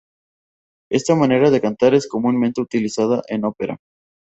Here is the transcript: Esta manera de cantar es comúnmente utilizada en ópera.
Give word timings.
Esta 0.89 1.13
manera 1.13 1.51
de 1.51 1.61
cantar 1.61 1.93
es 1.93 2.07
comúnmente 2.09 2.59
utilizada 2.59 3.21
en 3.27 3.45
ópera. 3.45 3.77